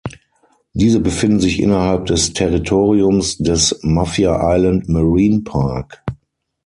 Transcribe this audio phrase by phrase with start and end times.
[0.73, 6.03] Diese befinden sich innerhalb des Territoriums des Mafia Island Marine Park.